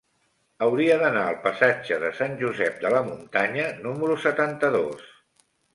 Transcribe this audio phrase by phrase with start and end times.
[0.67, 5.11] Hauria d'anar al passatge de Sant Josep de la Muntanya número setanta-dos.